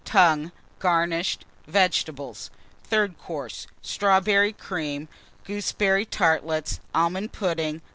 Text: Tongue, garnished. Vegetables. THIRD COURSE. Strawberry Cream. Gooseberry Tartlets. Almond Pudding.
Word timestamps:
Tongue, 0.03 0.51
garnished. 0.79 1.45
Vegetables. 1.67 2.49
THIRD 2.85 3.19
COURSE. 3.19 3.67
Strawberry 3.83 4.51
Cream. 4.51 5.07
Gooseberry 5.43 6.07
Tartlets. 6.07 6.79
Almond 6.91 7.33
Pudding. 7.33 7.83